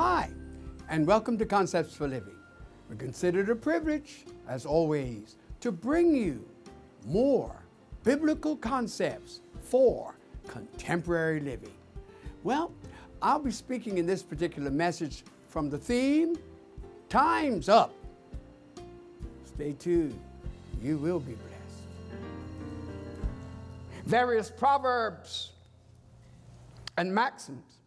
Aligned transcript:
Hi, 0.00 0.30
and 0.88 1.04
welcome 1.04 1.36
to 1.38 1.44
Concepts 1.44 1.92
for 1.92 2.06
Living. 2.06 2.36
We 2.88 2.94
consider 2.94 3.40
it 3.40 3.50
a 3.50 3.56
privilege, 3.56 4.26
as 4.46 4.64
always, 4.64 5.34
to 5.58 5.72
bring 5.72 6.14
you 6.14 6.48
more 7.04 7.64
biblical 8.04 8.54
concepts 8.54 9.40
for 9.60 10.14
contemporary 10.46 11.40
living. 11.40 11.74
Well, 12.44 12.70
I'll 13.20 13.40
be 13.40 13.50
speaking 13.50 13.98
in 13.98 14.06
this 14.06 14.22
particular 14.22 14.70
message 14.70 15.24
from 15.48 15.68
the 15.68 15.78
theme 15.78 16.36
Time's 17.08 17.68
Up. 17.68 17.92
Stay 19.46 19.72
tuned, 19.72 20.20
you 20.80 20.96
will 20.96 21.18
be 21.18 21.32
blessed. 21.32 22.20
Various 24.06 24.48
proverbs 24.48 25.54
and 26.96 27.12
maxims 27.12 27.78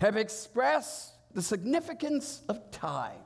have 0.00 0.16
expressed 0.16 1.14
the 1.34 1.42
significance 1.42 2.42
of 2.48 2.70
time 2.70 3.20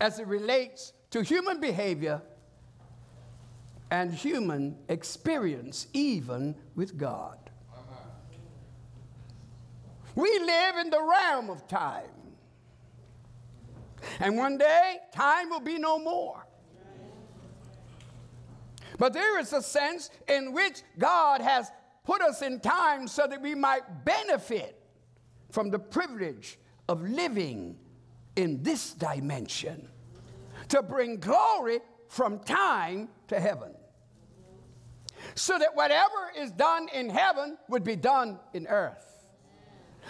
as 0.00 0.18
it 0.18 0.26
relates 0.26 0.92
to 1.10 1.22
human 1.22 1.60
behavior 1.60 2.20
and 3.90 4.12
human 4.12 4.76
experience, 4.88 5.86
even 5.92 6.54
with 6.74 6.96
God. 6.96 7.38
We 10.14 10.38
live 10.38 10.76
in 10.78 10.90
the 10.90 11.02
realm 11.02 11.50
of 11.50 11.68
time. 11.68 12.04
And 14.18 14.36
one 14.36 14.58
day, 14.58 14.98
time 15.14 15.50
will 15.50 15.60
be 15.60 15.78
no 15.78 15.98
more. 15.98 16.46
But 18.98 19.12
there 19.12 19.38
is 19.38 19.52
a 19.52 19.62
sense 19.62 20.10
in 20.26 20.52
which 20.52 20.82
God 20.98 21.42
has 21.42 21.70
put 22.04 22.22
us 22.22 22.40
in 22.40 22.60
time 22.60 23.08
so 23.08 23.26
that 23.26 23.42
we 23.42 23.54
might 23.54 24.04
benefit 24.04 24.85
from 25.56 25.70
the 25.70 25.78
privilege 25.78 26.58
of 26.86 27.00
living 27.00 27.78
in 28.36 28.62
this 28.62 28.92
dimension 28.92 29.88
to 30.68 30.82
bring 30.82 31.18
glory 31.18 31.78
from 32.08 32.38
time 32.40 33.08
to 33.26 33.40
heaven. 33.40 33.72
So 35.34 35.58
that 35.58 35.74
whatever 35.74 36.30
is 36.36 36.50
done 36.50 36.88
in 36.92 37.08
heaven 37.08 37.56
would 37.70 37.84
be 37.84 37.96
done 37.96 38.38
in 38.52 38.66
earth. 38.66 39.24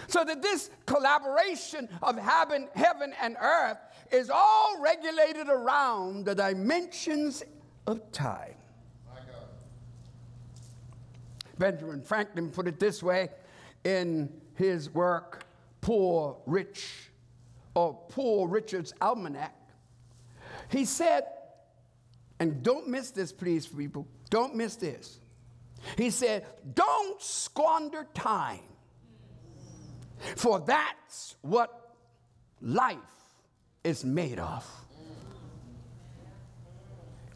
So 0.09 0.25
that 0.25 0.41
this 0.41 0.69
collaboration 0.85 1.87
of 2.01 2.17
heaven, 2.17 2.67
heaven 2.75 3.13
and 3.21 3.37
earth 3.39 3.77
is 4.11 4.29
all 4.29 4.81
regulated 4.81 5.47
around 5.47 6.25
the 6.25 6.35
dimensions 6.35 7.41
of 7.87 8.11
time. 8.11 8.55
Benjamin 11.57 12.01
Franklin 12.01 12.49
put 12.49 12.67
it 12.67 12.81
this 12.81 13.01
way 13.01 13.29
in 13.85 14.29
his 14.57 14.89
work, 14.89 15.45
Poor 15.87 16.35
Rich, 16.45 17.11
or 17.73 17.97
Poor 18.09 18.45
Richard's 18.45 18.93
Almanac. 18.99 19.55
He 20.69 20.83
said, 20.83 21.23
and 22.41 22.61
don't 22.61 22.89
miss 22.89 23.11
this, 23.11 23.31
please, 23.31 23.65
people, 23.65 24.05
don't 24.29 24.53
miss 24.53 24.75
this. 24.75 25.21
He 25.95 26.09
said, 26.09 26.45
Don't 26.73 27.21
squander 27.21 28.05
time, 28.13 28.67
for 30.35 30.59
that's 30.59 31.37
what 31.41 31.95
life 32.59 32.97
is 33.85 34.03
made 34.03 34.39
of. 34.39 34.69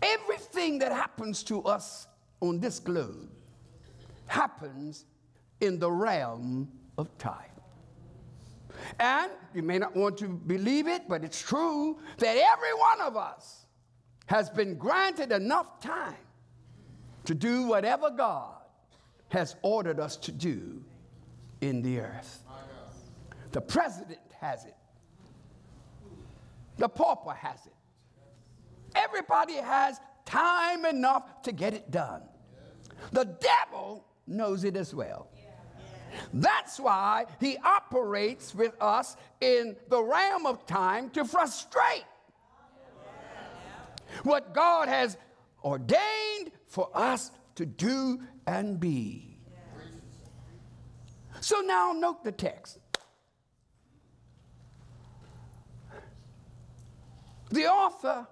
Everything 0.02 0.78
that 0.80 0.92
happens 0.92 1.42
to 1.44 1.64
us 1.64 2.06
on 2.42 2.60
this 2.60 2.80
globe 2.80 3.30
happens 4.26 5.06
in 5.62 5.80
the 5.80 5.90
realm 5.90 6.70
of 6.98 7.18
time. 7.18 7.51
And 9.00 9.32
you 9.54 9.64
may 9.64 9.78
not 9.78 9.96
want 9.96 10.18
to 10.20 10.28
believe 10.28 10.88
it, 10.88 11.04
but 11.08 11.24
it's 11.24 11.42
true 11.42 12.00
that 12.18 12.38
every 12.38 12.74
one 12.74 13.02
of 13.02 13.18
us 13.18 13.66
has 14.28 14.50
been 14.50 14.76
granted 14.76 15.32
enough 15.32 15.82
time 15.82 16.16
to 17.26 17.36
do 17.36 17.68
whatever 17.68 18.10
God 18.10 18.56
has 19.30 19.56
ordered 19.62 20.00
us 20.00 20.16
to 20.18 20.32
do 20.32 20.84
in 21.62 21.82
the 21.82 22.00
earth. 22.00 22.44
The 23.52 23.62
president 23.62 24.20
has 24.40 24.66
it, 24.66 24.76
the 26.78 26.90
pauper 26.90 27.34
has 27.34 27.66
it. 27.66 27.74
Everybody 28.96 29.56
has 29.56 30.00
time 30.26 30.86
enough 30.86 31.42
to 31.44 31.52
get 31.52 31.74
it 31.74 31.92
done. 31.92 32.24
The 33.12 33.26
devil 33.26 34.06
knows 34.28 34.64
it 34.64 34.76
as 34.76 34.94
well. 34.94 35.30
That's 36.34 36.80
why 36.80 37.26
he 37.40 37.58
operates 37.58 38.54
with 38.56 38.74
us 38.82 39.16
in 39.40 39.76
the 39.90 40.02
realm 40.02 40.46
of 40.46 40.66
time 40.66 41.10
to 41.12 41.26
frustrate 41.26 42.06
what 44.24 44.54
God 44.54 44.88
has 44.88 45.18
ordained 45.64 46.52
for 46.68 46.90
us 46.94 47.32
to 47.56 47.66
do 47.66 48.20
and 48.48 48.80
be. 48.80 49.38
So 51.40 51.60
now 51.62 51.94
note 51.94 52.24
the 52.24 52.32
text. 52.32 52.80
The 57.50 57.66
author 57.66 58.28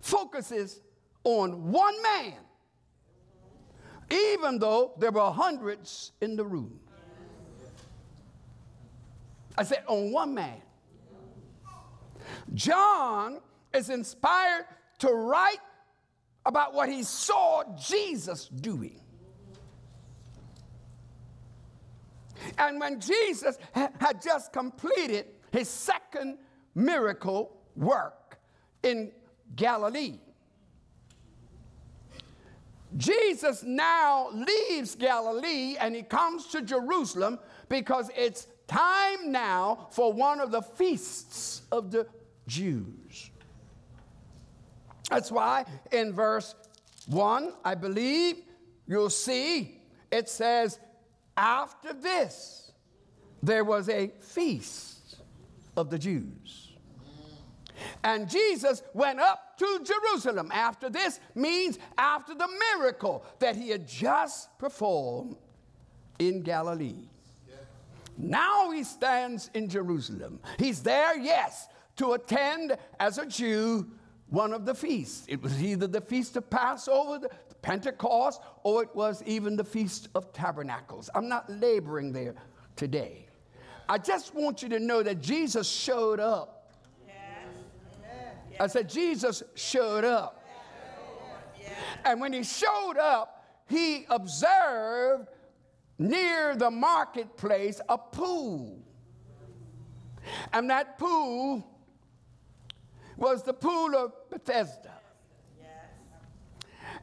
focuses 0.00 0.80
on 1.22 1.72
one 1.72 2.02
man, 2.02 2.34
even 4.10 4.58
though 4.58 4.92
there 4.98 5.10
were 5.10 5.30
hundreds 5.30 6.12
in 6.20 6.36
the 6.36 6.44
room. 6.44 6.78
I 9.56 9.62
said, 9.62 9.84
on 9.86 10.12
one 10.12 10.34
man. 10.34 10.60
John 12.54 13.40
is 13.72 13.90
inspired 13.90 14.66
to 15.00 15.12
write 15.12 15.58
about 16.46 16.74
what 16.74 16.88
he 16.88 17.02
saw 17.02 17.62
Jesus 17.76 18.48
doing. 18.48 19.00
And 22.58 22.80
when 22.80 23.00
Jesus 23.00 23.58
ha- 23.74 23.90
had 24.00 24.20
just 24.22 24.52
completed 24.52 25.26
his 25.50 25.68
second 25.68 26.38
miracle 26.74 27.56
work 27.76 28.38
in 28.82 29.12
Galilee, 29.56 30.18
Jesus 32.96 33.64
now 33.64 34.28
leaves 34.32 34.94
Galilee 34.94 35.76
and 35.80 35.96
he 35.96 36.02
comes 36.02 36.46
to 36.48 36.62
Jerusalem 36.62 37.38
because 37.68 38.10
it's 38.16 38.46
time 38.66 39.32
now 39.32 39.88
for 39.90 40.12
one 40.12 40.40
of 40.40 40.50
the 40.50 40.62
feasts 40.62 41.62
of 41.70 41.90
the 41.90 42.06
Jews. 42.46 43.30
That's 45.10 45.30
why 45.30 45.64
in 45.92 46.12
verse 46.12 46.54
1, 47.06 47.52
I 47.64 47.74
believe, 47.74 48.36
you'll 48.86 49.10
see 49.10 49.80
it 50.10 50.28
says, 50.28 50.78
After 51.36 51.92
this, 51.92 52.70
there 53.42 53.64
was 53.64 53.88
a 53.88 54.12
feast 54.20 55.16
of 55.76 55.90
the 55.90 55.98
Jews. 55.98 56.72
And 58.04 58.30
Jesus 58.30 58.82
went 58.92 59.18
up 59.18 59.58
to 59.58 59.84
Jerusalem. 59.84 60.50
After 60.52 60.88
this 60.88 61.18
means 61.34 61.78
after 61.98 62.34
the 62.34 62.48
miracle 62.76 63.24
that 63.40 63.56
he 63.56 63.70
had 63.70 63.88
just 63.88 64.56
performed 64.58 65.36
in 66.18 66.42
Galilee. 66.42 67.08
Now 68.16 68.70
he 68.70 68.84
stands 68.84 69.50
in 69.54 69.68
Jerusalem. 69.68 70.40
He's 70.58 70.82
there, 70.82 71.16
yes, 71.16 71.68
to 71.96 72.12
attend 72.12 72.76
as 73.00 73.18
a 73.18 73.26
Jew 73.26 73.86
one 74.28 74.52
of 74.52 74.64
the 74.64 74.74
feasts. 74.74 75.24
It 75.28 75.42
was 75.42 75.62
either 75.62 75.86
the 75.86 76.00
feast 76.00 76.36
of 76.36 76.48
Passover, 76.48 77.18
the 77.18 77.30
Pentecost, 77.62 78.40
or 78.62 78.82
it 78.82 78.94
was 78.94 79.22
even 79.26 79.56
the 79.56 79.64
feast 79.64 80.08
of 80.14 80.32
tabernacles. 80.32 81.10
I'm 81.14 81.28
not 81.28 81.48
laboring 81.50 82.12
there 82.12 82.34
today. 82.76 83.26
I 83.88 83.98
just 83.98 84.34
want 84.34 84.62
you 84.62 84.68
to 84.70 84.80
know 84.80 85.02
that 85.02 85.20
Jesus 85.20 85.68
showed 85.68 86.20
up. 86.20 86.72
I 88.60 88.68
said, 88.68 88.88
Jesus 88.88 89.42
showed 89.54 90.04
up. 90.04 90.40
And 92.04 92.20
when 92.20 92.32
he 92.32 92.44
showed 92.44 92.98
up, 92.98 93.44
he 93.66 94.06
observed 94.10 95.28
near 95.98 96.56
the 96.56 96.70
marketplace 96.70 97.80
a 97.88 97.98
pool. 97.98 98.78
And 100.52 100.70
that 100.70 100.98
pool 100.98 101.64
was 103.16 103.42
the 103.42 103.52
pool 103.52 103.94
of 103.94 104.12
Bethesda. 104.30 104.90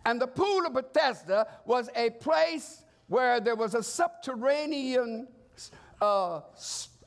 And 0.05 0.19
the 0.19 0.27
pool 0.27 0.65
of 0.65 0.73
Bethesda 0.73 1.47
was 1.65 1.89
a 1.95 2.09
place 2.09 2.83
where 3.07 3.39
there 3.39 3.55
was 3.55 3.75
a 3.75 3.83
subterranean, 3.83 5.27
uh, 6.01 6.41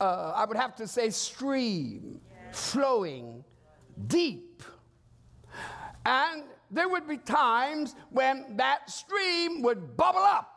uh, 0.01 0.33
I 0.35 0.45
would 0.45 0.57
have 0.57 0.77
to 0.77 0.87
say, 0.87 1.11
stream 1.11 2.21
flowing 2.53 3.45
deep. 4.07 4.63
And 6.07 6.45
there 6.71 6.89
would 6.89 7.09
be 7.09 7.19
times 7.19 7.95
when 8.11 8.57
that 8.57 8.91
stream 8.91 9.63
would 9.63 9.97
bubble 9.97 10.21
up. 10.21 10.54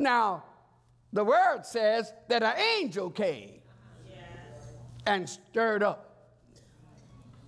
Now, 0.00 0.44
the 1.12 1.22
word 1.22 1.60
says 1.64 2.14
that 2.28 2.42
an 2.42 2.58
angel 2.58 3.10
came 3.10 3.60
and 5.06 5.28
stirred 5.28 5.82
up 5.82 6.32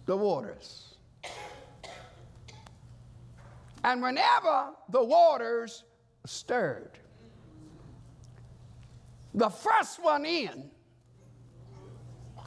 the 0.05 0.15
waters. 0.15 0.97
And 3.83 4.03
whenever 4.03 4.73
the 4.91 5.03
waters 5.03 5.85
stirred, 6.27 6.99
the 9.35 9.49
first 9.49 10.03
one 10.03 10.27
in 10.27 10.71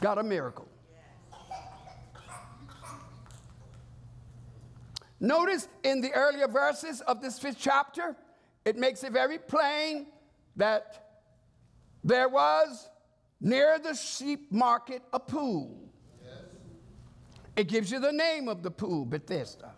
got 0.01 0.19
a 0.19 0.23
miracle. 0.23 0.69
Notice 5.19 5.67
in 5.83 5.99
the 6.01 6.11
earlier 6.11 6.47
verses 6.47 7.01
of 7.01 7.23
this 7.23 7.39
fifth 7.39 7.57
chapter, 7.59 8.15
it 8.65 8.75
makes 8.75 9.03
it 9.03 9.13
very 9.13 9.37
plain 9.37 10.07
that 10.55 11.21
there 12.03 12.27
was 12.27 12.89
near 13.39 13.79
the 13.79 13.93
sheep 13.93 14.51
market 14.51 15.03
a 15.13 15.19
pool. 15.19 15.77
Yes. 16.23 16.33
It 17.55 17.67
gives 17.67 17.91
you 17.91 17.99
the 17.99 18.11
name 18.11 18.49
of 18.49 18.63
the 18.63 18.71
pool, 18.71 19.05
Bethesda. 19.05 19.73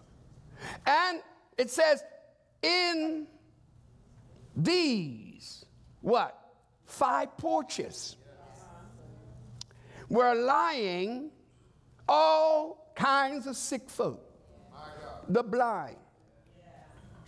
And 0.86 1.22
it 1.58 1.70
says, 1.70 2.04
in 2.62 3.28
these, 4.56 5.66
what? 6.02 6.38
Five 6.86 7.38
porches 7.38 8.16
were 10.10 10.34
lying 10.34 11.32
all 12.08 12.94
kinds 12.96 13.46
of 13.46 13.58
sick 13.58 13.90
folk 13.90 14.24
the 15.30 15.44
blind, 15.44 15.98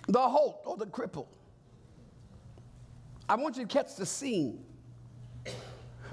the 0.07 0.19
halt 0.19 0.61
or 0.65 0.77
the 0.77 0.85
crippled. 0.85 1.27
I 3.29 3.35
want 3.35 3.57
you 3.57 3.65
to 3.65 3.71
catch 3.71 3.95
the 3.95 4.07
scene. 4.07 4.65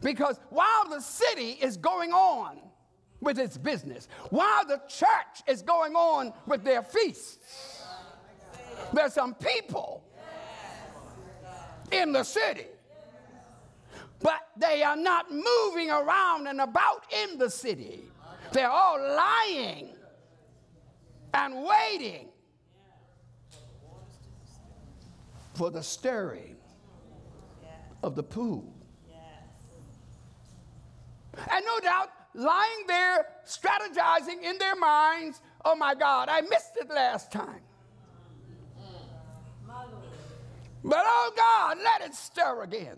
Because 0.02 0.38
while 0.50 0.88
the 0.90 1.00
city 1.00 1.52
is 1.52 1.78
going 1.78 2.12
on 2.12 2.58
with 3.22 3.38
its 3.38 3.56
business, 3.56 4.08
while 4.28 4.66
the 4.66 4.80
church 4.86 5.42
is 5.48 5.62
going 5.62 5.94
on 5.94 6.34
with 6.46 6.62
their 6.62 6.82
feasts, 6.82 7.82
there's 8.92 9.14
some 9.14 9.34
people 9.34 10.04
in 11.90 12.12
the 12.12 12.22
city, 12.22 12.66
but 14.20 14.48
they 14.58 14.82
are 14.82 14.96
not 14.96 15.32
moving 15.32 15.90
around 15.90 16.46
and 16.46 16.60
about 16.60 17.10
in 17.10 17.38
the 17.38 17.48
city. 17.48 18.02
They're 18.52 18.70
all 18.70 18.98
lying 18.98 19.94
and 21.32 21.64
waiting 21.64 22.28
for 25.54 25.70
the 25.70 25.82
stirring 25.82 26.56
of 28.02 28.14
the 28.14 28.22
pool. 28.22 28.72
And 31.50 31.64
no 31.64 31.81
doubt, 31.81 32.08
lying 32.34 32.87
there, 32.87 33.26
strategizing 33.46 34.43
in 34.43 34.58
their 34.58 34.76
minds, 34.76 35.40
oh 35.64 35.75
my 35.75 35.94
God, 35.94 36.28
I 36.31 36.40
missed 36.43 36.76
it 36.76 36.88
last 36.88 37.31
time. 37.31 37.60
But 40.84 41.02
oh 41.04 41.32
God, 41.37 41.78
let 41.82 42.08
it 42.08 42.14
stir 42.14 42.62
again. 42.62 42.96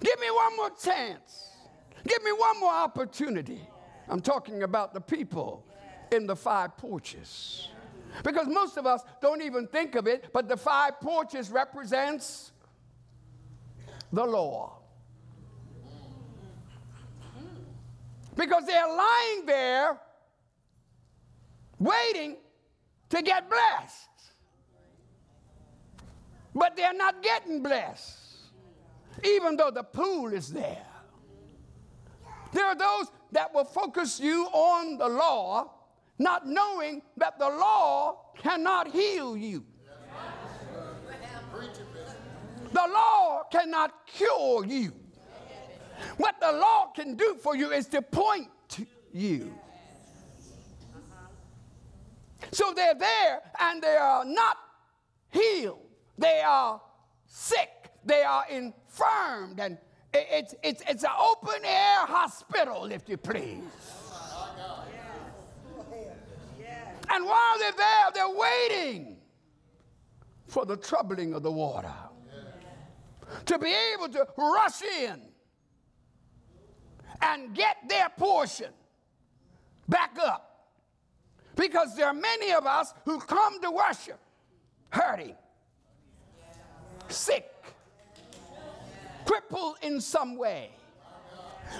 Give 0.00 0.18
me 0.20 0.30
one 0.30 0.56
more 0.56 0.70
chance. 0.82 1.48
Give 2.06 2.22
me 2.22 2.32
one 2.32 2.60
more 2.60 2.72
opportunity. 2.72 3.60
I'm 4.08 4.20
talking 4.20 4.62
about 4.62 4.94
the 4.94 5.00
people 5.00 5.64
in 6.10 6.26
the 6.26 6.36
five 6.36 6.76
porches. 6.76 7.68
Because 8.24 8.46
most 8.48 8.76
of 8.76 8.86
us 8.86 9.02
don't 9.20 9.42
even 9.42 9.66
think 9.66 9.94
of 9.94 10.06
it, 10.06 10.30
but 10.32 10.48
the 10.48 10.56
five 10.56 11.00
porches 11.00 11.50
represents 11.50 12.52
the 14.12 14.24
law. 14.24 14.78
Because 18.36 18.64
they're 18.66 18.86
lying 18.86 19.46
there 19.46 20.00
waiting 21.78 22.36
to 23.08 23.22
get 23.22 23.48
blessed. 23.48 24.08
But 26.54 26.76
they're 26.76 26.94
not 26.94 27.22
getting 27.22 27.62
blessed, 27.62 28.18
even 29.24 29.56
though 29.56 29.70
the 29.70 29.84
pool 29.84 30.32
is 30.32 30.52
there. 30.52 30.86
There 32.52 32.66
are 32.66 32.74
those 32.74 33.06
that 33.32 33.54
will 33.54 33.64
focus 33.64 34.18
you 34.18 34.46
on 34.46 34.98
the 34.98 35.08
law, 35.08 35.70
not 36.20 36.46
knowing 36.46 37.00
that 37.16 37.38
the 37.38 37.48
law 37.48 38.18
cannot 38.36 38.88
heal 38.88 39.36
you. 39.36 39.64
The 42.72 42.86
law 42.86 43.44
cannot 43.50 44.06
cure 44.06 44.64
you. 44.66 44.92
What 46.18 46.38
the 46.38 46.52
law 46.52 46.92
can 46.94 47.16
do 47.16 47.36
for 47.42 47.56
you 47.56 47.72
is 47.72 47.86
to 47.88 48.02
point 48.02 48.48
to 48.68 48.86
you. 49.12 49.52
So 52.52 52.72
they're 52.76 52.94
there 52.94 53.40
and 53.58 53.82
they 53.82 53.96
are 53.96 54.24
not 54.24 54.58
healed. 55.30 55.86
They 56.18 56.42
are 56.46 56.82
sick. 57.26 57.90
They 58.04 58.22
are 58.22 58.44
infirmed 58.50 59.58
and 59.58 59.78
it's, 60.12 60.54
it's, 60.62 60.82
it's 60.86 61.02
an 61.02 61.10
open 61.18 61.64
air 61.64 62.04
hospital, 62.06 62.92
if 62.92 63.08
you 63.08 63.16
please. 63.16 63.62
And 67.12 67.24
while 67.24 67.58
they're 67.58 67.72
there, 67.72 68.04
they're 68.14 68.30
waiting 68.30 69.16
for 70.46 70.64
the 70.64 70.76
troubling 70.76 71.34
of 71.34 71.42
the 71.42 71.50
water 71.50 71.92
to 73.46 73.58
be 73.58 73.72
able 73.94 74.08
to 74.08 74.26
rush 74.36 74.82
in 74.82 75.20
and 77.22 77.54
get 77.54 77.76
their 77.88 78.08
portion 78.16 78.70
back 79.88 80.16
up. 80.20 80.46
Because 81.56 81.96
there 81.96 82.06
are 82.06 82.14
many 82.14 82.52
of 82.52 82.64
us 82.66 82.94
who 83.04 83.18
come 83.18 83.60
to 83.60 83.70
worship 83.70 84.18
hurting, 84.90 85.34
sick, 87.08 87.50
crippled 89.24 89.76
in 89.82 90.00
some 90.00 90.36
way. 90.36 90.70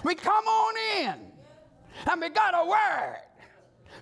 We 0.04 0.14
come 0.14 0.44
on 0.44 0.74
in 0.98 1.14
and 2.10 2.20
we 2.20 2.28
got 2.28 2.54
a 2.54 2.68
word. 2.68 3.22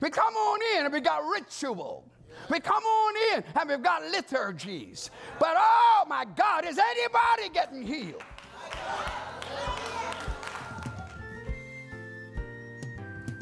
We 0.00 0.10
come 0.10 0.34
on 0.34 0.60
in 0.76 0.84
and 0.84 0.92
we 0.92 1.00
got 1.00 1.22
ritual. 1.26 2.04
We 2.50 2.60
come 2.60 2.82
on 2.82 3.14
in 3.34 3.44
and 3.58 3.68
we've 3.68 3.82
got 3.82 4.02
liturgies. 4.02 5.10
But 5.38 5.54
oh 5.56 6.04
my 6.08 6.24
God, 6.36 6.64
is 6.64 6.78
anybody 6.78 7.48
getting 7.52 7.82
healed? 7.82 8.22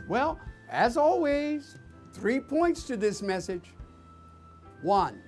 Well, 0.09 0.39
as 0.71 0.97
always, 0.97 1.77
three 2.13 2.41
points 2.41 2.85
to 2.85 2.97
this 2.97 3.23
message. 3.23 3.73
One, 4.83 5.21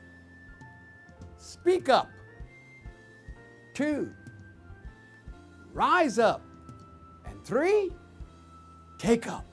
speak 1.37 1.89
up. 1.89 2.11
Two, 3.75 4.13
rise 5.73 6.19
up. 6.19 6.43
And 7.25 7.45
three, 7.45 7.91
take 8.99 9.27
up. 9.27 9.48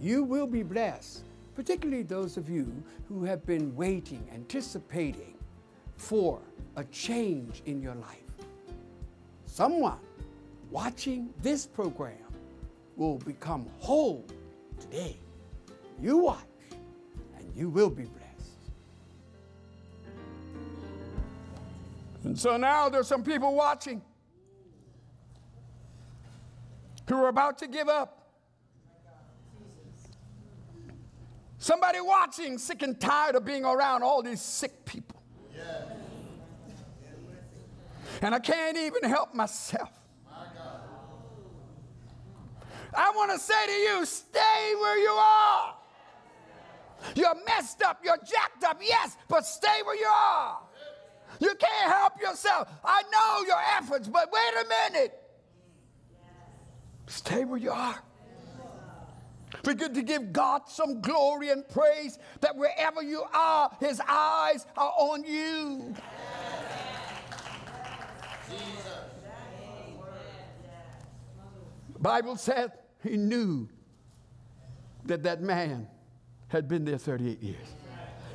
You 0.00 0.22
will 0.22 0.46
be 0.46 0.62
blessed, 0.62 1.24
particularly 1.54 2.02
those 2.02 2.36
of 2.36 2.50
you 2.50 2.70
who 3.08 3.24
have 3.24 3.44
been 3.46 3.74
waiting, 3.74 4.28
anticipating 4.32 5.34
for 5.96 6.40
a 6.76 6.84
change 6.84 7.62
in 7.66 7.80
your 7.80 7.94
life. 7.94 8.20
Someone 9.46 9.98
watching 10.70 11.32
this 11.42 11.66
program 11.66 12.18
will 12.96 13.18
become 13.18 13.66
whole 13.78 14.24
today. 14.78 15.16
You 16.00 16.18
watch, 16.18 16.44
and 17.38 17.50
you 17.54 17.70
will 17.70 17.90
be 17.90 18.04
blessed. 18.04 18.26
And 22.24 22.38
so 22.38 22.56
now 22.56 22.88
there's 22.88 23.06
some 23.06 23.22
people 23.22 23.54
watching 23.54 24.02
who 27.08 27.16
are 27.16 27.28
about 27.28 27.56
to 27.58 27.68
give 27.68 27.88
up. 27.88 28.15
Somebody 31.66 32.00
watching, 32.00 32.58
sick 32.58 32.82
and 32.82 33.00
tired 33.00 33.34
of 33.34 33.44
being 33.44 33.64
around 33.64 34.04
all 34.04 34.22
these 34.22 34.40
sick 34.40 34.84
people. 34.84 35.20
And 38.22 38.32
I 38.32 38.38
can't 38.38 38.76
even 38.76 39.02
help 39.02 39.34
myself. 39.34 39.90
I 42.96 43.10
want 43.16 43.32
to 43.32 43.38
say 43.40 43.66
to 43.66 43.72
you, 43.72 44.06
stay 44.06 44.74
where 44.78 44.96
you 44.96 45.10
are. 45.10 45.74
You're 47.16 47.34
messed 47.44 47.82
up, 47.82 47.98
you're 48.04 48.16
jacked 48.18 48.62
up, 48.62 48.80
yes, 48.80 49.16
but 49.28 49.44
stay 49.44 49.82
where 49.84 49.96
you 49.96 50.06
are. 50.06 50.60
You 51.40 51.52
can't 51.58 51.92
help 51.92 52.20
yourself. 52.20 52.68
I 52.84 53.02
know 53.10 53.44
your 53.44 53.60
efforts, 53.76 54.06
but 54.06 54.30
wait 54.32 54.64
a 54.64 54.68
minute. 54.68 55.20
Stay 57.08 57.44
where 57.44 57.58
you 57.58 57.72
are. 57.72 58.00
Get 59.64 59.94
to 59.94 60.02
give 60.02 60.32
God 60.32 60.62
some 60.68 61.00
glory 61.00 61.50
and 61.50 61.68
praise 61.68 62.18
that 62.40 62.56
wherever 62.56 63.02
you 63.02 63.24
are, 63.32 63.70
His 63.80 64.00
eyes 64.08 64.66
are 64.76 64.92
on 64.96 65.24
you. 65.24 65.94
The 71.92 71.98
Bible 72.02 72.36
said 72.36 72.72
he 73.02 73.16
knew 73.16 73.68
that 75.06 75.22
that 75.22 75.40
man 75.40 75.88
had 76.48 76.68
been 76.68 76.84
there 76.84 76.98
38 76.98 77.42
years. 77.42 77.56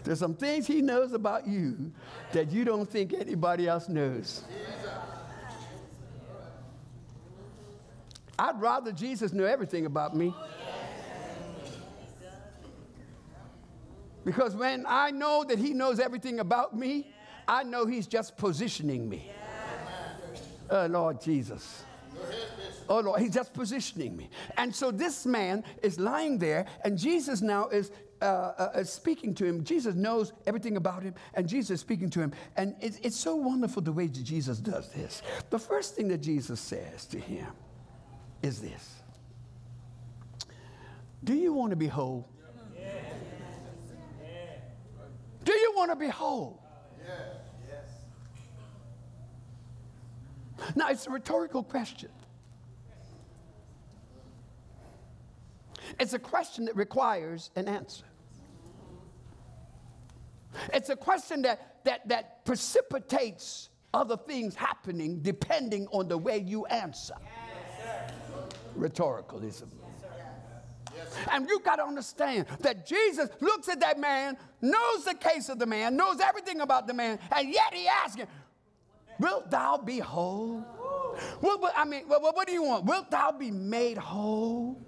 There's 0.03 0.19
some 0.19 0.33
things 0.33 0.65
he 0.65 0.81
knows 0.81 1.13
about 1.13 1.47
you 1.47 1.91
that 2.31 2.51
you 2.51 2.65
don't 2.65 2.89
think 2.89 3.13
anybody 3.13 3.67
else 3.67 3.87
knows. 3.87 4.43
I'd 8.39 8.59
rather 8.59 8.91
Jesus 8.91 9.31
knew 9.31 9.45
everything 9.45 9.85
about 9.85 10.15
me. 10.15 10.33
Because 14.23 14.55
when 14.55 14.85
I 14.87 15.11
know 15.11 15.43
that 15.43 15.57
he 15.57 15.73
knows 15.73 15.99
everything 15.99 16.39
about 16.39 16.75
me, 16.75 17.13
I 17.47 17.63
know 17.63 17.85
he's 17.85 18.07
just 18.07 18.37
positioning 18.37 19.09
me. 19.09 19.31
Oh, 20.69 20.85
Lord 20.85 21.21
Jesus. 21.21 21.83
Oh 22.87 22.99
Lord, 22.99 23.21
he's 23.21 23.33
just 23.33 23.53
positioning 23.53 24.17
me. 24.17 24.29
And 24.57 24.75
so 24.75 24.91
this 24.91 25.25
man 25.25 25.63
is 25.81 25.99
lying 25.99 26.37
there, 26.37 26.65
and 26.83 26.97
Jesus 26.97 27.41
now 27.41 27.69
is 27.69 27.89
uh, 28.21 28.25
uh, 28.25 28.83
speaking 28.83 29.33
to 29.35 29.45
him. 29.45 29.63
Jesus 29.63 29.95
knows 29.95 30.33
everything 30.45 30.77
about 30.77 31.01
him, 31.01 31.15
and 31.33 31.47
Jesus 31.47 31.71
is 31.71 31.79
speaking 31.79 32.09
to 32.11 32.19
him. 32.19 32.33
And 32.57 32.75
it's, 32.81 32.97
it's 33.01 33.17
so 33.17 33.35
wonderful 33.35 33.81
the 33.81 33.91
way 33.91 34.07
that 34.07 34.23
Jesus 34.23 34.59
does 34.59 34.89
this. 34.89 35.21
The 35.49 35.59
first 35.59 35.95
thing 35.95 36.09
that 36.09 36.19
Jesus 36.19 36.59
says 36.59 37.05
to 37.07 37.19
him 37.19 37.47
is 38.43 38.61
this 38.61 38.95
Do 41.23 41.33
you 41.33 41.53
want 41.53 41.69
to 41.71 41.75
be 41.77 41.87
whole? 41.87 42.27
Do 45.43 45.53
you 45.53 45.70
want 45.81 45.99
to 45.99 46.05
be 46.05 46.11
whole? 46.11 46.61
Now, 50.75 50.89
it's 50.89 51.07
a 51.07 51.09
rhetorical 51.09 51.63
question. 51.63 52.11
It's 55.99 56.13
a 56.13 56.19
question 56.19 56.65
that 56.65 56.75
requires 56.75 57.49
an 57.55 57.67
answer. 57.67 58.05
It's 60.71 60.89
a 60.89 60.95
question 60.95 61.41
that, 61.41 61.83
that, 61.85 62.07
that 62.09 62.45
precipitates 62.45 63.69
other 63.91 64.17
things 64.17 64.53
happening 64.53 65.19
depending 65.21 65.87
on 65.87 66.07
the 66.07 66.17
way 66.17 66.37
you 66.37 66.67
answer. 66.67 67.15
Yes, 67.83 68.11
Rhetoricalism. 68.77 69.80
And 71.31 71.47
you 71.47 71.59
got 71.59 71.77
to 71.77 71.83
understand 71.83 72.47
that 72.59 72.85
Jesus 72.85 73.29
looks 73.39 73.69
at 73.69 73.79
that 73.79 73.99
man, 73.99 74.37
knows 74.61 75.05
the 75.05 75.13
case 75.13 75.49
of 75.49 75.59
the 75.59 75.65
man, 75.65 75.95
knows 75.95 76.19
everything 76.19 76.61
about 76.61 76.87
the 76.87 76.93
man, 76.93 77.19
and 77.35 77.53
yet 77.53 77.73
he 77.73 77.87
asks 77.87 78.15
him, 78.15 78.27
Wilt 79.19 79.51
thou 79.51 79.77
be 79.77 79.99
whole? 79.99 80.65
I 81.75 81.85
mean, 81.85 82.03
well, 82.07 82.21
what 82.21 82.47
do 82.47 82.53
you 82.53 82.63
want? 82.63 82.85
Wilt 82.85 83.11
thou 83.11 83.31
be 83.31 83.51
made 83.51 83.97
whole? 83.97 84.81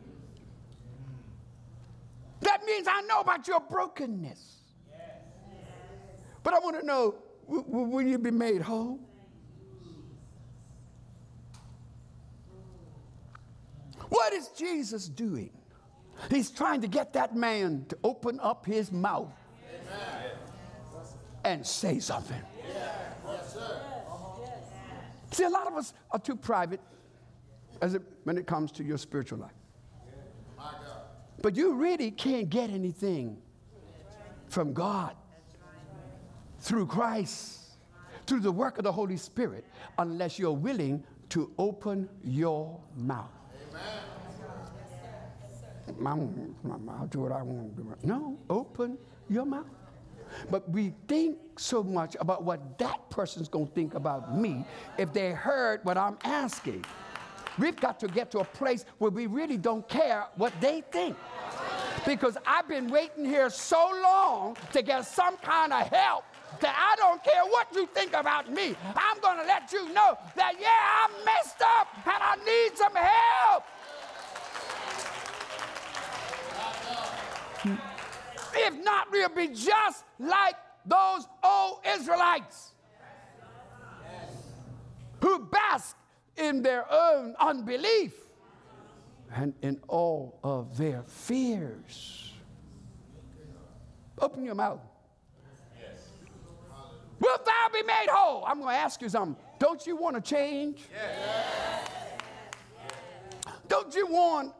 That 2.41 2.65
means 2.65 2.87
I 2.89 3.01
know 3.01 3.19
about 3.19 3.47
your 3.47 3.59
brokenness. 3.59 4.57
But 6.41 6.53
I 6.53 6.59
want 6.59 6.79
to 6.79 6.85
know 6.85 7.15
will 7.47 8.01
you 8.01 8.17
be 8.17 8.31
made 8.31 8.61
whole? 8.61 8.99
What 14.09 14.33
is 14.33 14.49
Jesus 14.49 15.07
doing? 15.07 15.51
He's 16.29 16.49
trying 16.49 16.81
to 16.81 16.87
get 16.87 17.13
that 17.13 17.35
man 17.35 17.85
to 17.89 17.97
open 18.03 18.39
up 18.41 18.65
his 18.65 18.91
mouth 18.91 19.31
and 21.43 21.65
say 21.65 21.99
something. 21.99 22.41
See, 25.31 25.43
a 25.43 25.49
lot 25.49 25.67
of 25.67 25.73
us 25.73 25.93
are 26.11 26.19
too 26.19 26.35
private 26.35 26.79
as 27.81 27.95
it, 27.95 28.03
when 28.23 28.37
it 28.37 28.45
comes 28.45 28.71
to 28.73 28.83
your 28.83 28.97
spiritual 28.97 29.39
life. 29.39 29.51
But 31.41 31.57
you 31.57 31.73
really 31.73 32.11
can't 32.11 32.49
get 32.49 32.69
anything 32.69 33.41
from 34.47 34.73
God 34.73 35.15
through 36.59 36.85
Christ, 36.85 37.59
through 38.25 38.39
the 38.39 38.51
work 38.51 38.77
of 38.77 38.85
the 38.85 38.91
Holy 38.91 39.17
Spirit, 39.17 39.65
unless 39.97 40.39
you're 40.39 40.51
willing 40.51 41.03
to 41.29 41.51
open 41.57 42.07
your 42.23 42.79
mouth. 42.95 43.42
I'll 46.05 47.07
do 47.09 47.19
what 47.19 47.31
I 47.31 47.41
want 47.41 47.75
to 47.75 47.83
do. 47.83 47.95
No, 48.03 48.37
open 48.49 48.97
your 49.29 49.45
mouth. 49.45 49.65
But 50.49 50.69
we 50.69 50.93
think 51.07 51.37
so 51.57 51.83
much 51.83 52.15
about 52.19 52.43
what 52.43 52.77
that 52.79 53.09
person's 53.09 53.47
going 53.47 53.67
to 53.67 53.73
think 53.73 53.93
about 53.93 54.35
me 54.35 54.65
if 54.97 55.13
they 55.13 55.31
heard 55.31 55.83
what 55.83 55.97
I'm 55.97 56.17
asking. 56.23 56.83
We've 57.59 57.75
got 57.75 57.99
to 57.99 58.07
get 58.07 58.31
to 58.31 58.39
a 58.39 58.45
place 58.45 58.85
where 58.97 59.11
we 59.11 59.27
really 59.27 59.57
don't 59.57 59.87
care 59.87 60.25
what 60.35 60.53
they 60.59 60.81
think. 60.91 61.15
Because 62.05 62.35
I've 62.45 62.67
been 62.67 62.89
waiting 62.89 63.25
here 63.25 63.49
so 63.49 63.91
long 64.03 64.57
to 64.73 64.81
get 64.81 65.05
some 65.05 65.37
kind 65.37 65.71
of 65.71 65.87
help 65.87 66.25
that 66.59 66.75
I 66.75 66.95
don't 66.97 67.23
care 67.23 67.43
what 67.45 67.67
you 67.73 67.87
think 67.87 68.13
about 68.13 68.51
me. 68.51 68.75
I'm 68.95 69.19
going 69.21 69.37
to 69.37 69.45
let 69.45 69.71
you 69.71 69.93
know 69.93 70.17
that, 70.35 70.55
yeah, 70.59 71.05
I'm 71.05 71.25
messed 71.25 71.61
up 71.61 71.87
and 72.05 72.21
I 72.21 72.35
need 72.43 72.77
some 72.77 72.95
help. 72.95 73.63
If 77.65 78.83
not, 78.83 79.11
we'll 79.11 79.29
be 79.29 79.47
just 79.47 80.03
like 80.19 80.55
those 80.85 81.27
old 81.43 81.79
Israelites 81.97 82.71
who 85.21 85.39
bask 85.39 85.95
in 86.37 86.61
their 86.61 86.85
own 86.91 87.35
unbelief 87.39 88.13
and 89.33 89.53
in 89.61 89.79
all 89.87 90.39
of 90.43 90.77
their 90.77 91.03
fears. 91.03 92.33
Open 94.19 94.43
your 94.43 94.55
mouth. 94.55 94.79
Yes. 95.79 96.09
Wilt 97.19 97.45
thou 97.45 97.67
be 97.73 97.83
made 97.83 98.07
whole? 98.09 98.45
I'm 98.45 98.59
going 98.59 98.75
to 98.75 98.79
ask 98.79 99.01
you 99.01 99.09
something. 99.09 99.35
Don't 99.59 99.87
you 99.87 99.95
want 99.95 100.15
to 100.15 100.21
change? 100.21 100.81
Yes. 100.93 101.89
Don't 103.67 103.95
you 103.95 104.07
want 104.07 104.53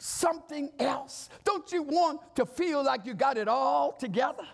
something 0.00 0.70
else? 0.78 1.28
Don't 1.44 1.70
you 1.72 1.82
want 1.82 2.34
to 2.36 2.46
feel 2.46 2.82
like 2.82 3.04
you 3.06 3.14
got 3.14 3.36
it 3.36 3.48
all 3.48 3.92
together? 3.92 4.44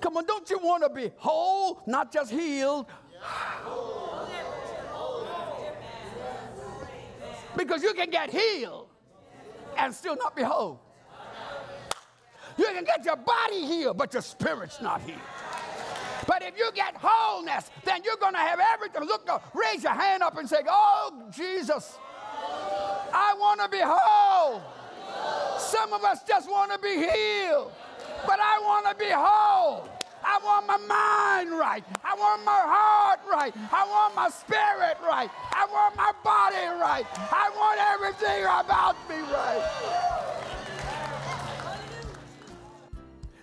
Come 0.00 0.16
on, 0.16 0.26
don't 0.26 0.48
you 0.50 0.58
want 0.58 0.82
to 0.82 0.90
be 0.90 1.12
whole, 1.16 1.82
not 1.86 2.12
just 2.12 2.30
healed? 2.30 2.86
Because 7.56 7.82
you 7.82 7.94
can 7.94 8.10
get 8.10 8.30
healed 8.30 8.88
and 9.76 9.94
still 9.94 10.16
not 10.16 10.34
be 10.34 10.42
whole. 10.42 10.80
You 12.56 12.66
can 12.66 12.84
get 12.84 13.04
your 13.04 13.16
body 13.16 13.66
healed, 13.66 13.96
but 13.96 14.12
your 14.12 14.22
spirit's 14.22 14.80
not 14.80 15.00
healed. 15.02 15.18
But 16.26 16.42
if 16.42 16.56
you 16.56 16.70
get 16.74 16.94
wholeness, 16.96 17.70
then 17.84 18.02
you're 18.04 18.16
going 18.16 18.32
to 18.32 18.38
have 18.38 18.60
everything. 18.72 19.04
Look, 19.04 19.28
up, 19.28 19.52
raise 19.54 19.82
your 19.82 19.92
hand 19.92 20.22
up 20.22 20.38
and 20.38 20.48
say, 20.48 20.62
Oh, 20.68 21.28
Jesus, 21.30 21.98
I 23.14 23.32
want 23.38 23.60
to 23.60 23.68
be 23.68 23.78
whole. 23.80 24.60
Some 25.56 25.92
of 25.92 26.02
us 26.02 26.24
just 26.26 26.50
want 26.50 26.72
to 26.72 26.78
be 26.78 26.96
healed, 26.96 27.70
but 28.26 28.40
I 28.40 28.58
want 28.60 28.86
to 28.90 28.94
be 28.96 29.10
whole. 29.10 29.88
I 30.24 30.40
want 30.42 30.66
my 30.66 30.78
mind 30.78 31.50
right. 31.56 31.84
I 32.02 32.14
want 32.14 32.44
my 32.44 32.60
heart 32.60 33.20
right. 33.30 33.54
I 33.72 33.86
want 33.86 34.16
my 34.16 34.28
spirit 34.30 34.96
right. 35.00 35.30
I 35.52 35.66
want 35.70 35.96
my 35.96 36.12
body 36.24 36.66
right. 36.80 37.04
I 37.30 37.50
want 37.54 37.78
everything 37.80 38.42
about 38.42 38.96
me 39.08 39.20
right. 39.32 39.62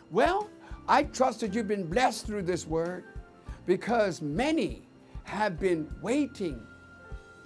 Well, 0.10 0.50
I 0.90 1.04
trust 1.04 1.40
that 1.40 1.54
you've 1.54 1.70
been 1.70 1.88
blessed 1.88 2.25
through 2.25 2.44
this 2.44 2.68
word 2.68 3.06
because 3.66 4.22
many 4.22 4.82
have 5.24 5.60
been 5.60 5.90
waiting, 6.01 6.62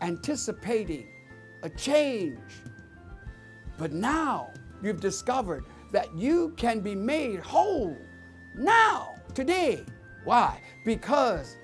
anticipating 0.02 1.06
a 1.66 1.70
change. 1.70 2.40
But 3.78 3.92
now 3.92 4.52
you've 4.84 5.02
discovered 5.02 5.66
that 5.92 6.16
you 6.16 6.54
can 6.58 6.80
be 6.80 6.94
made 6.94 7.40
whole 7.40 7.98
now 8.56 9.16
today. 9.34 9.84
Why? 10.24 10.62
Because 10.86 11.58